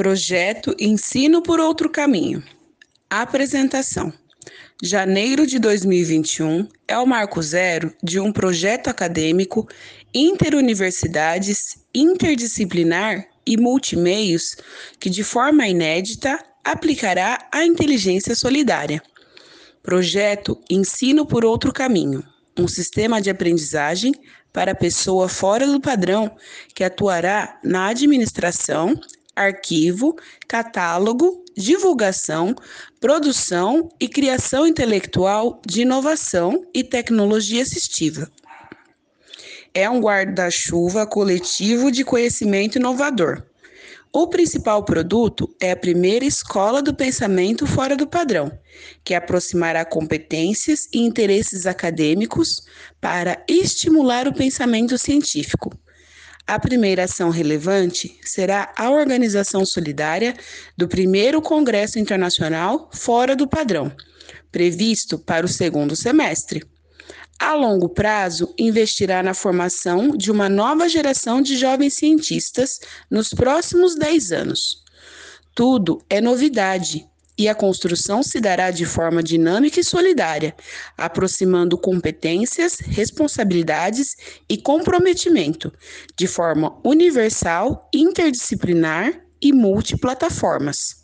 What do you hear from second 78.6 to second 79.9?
de forma dinâmica e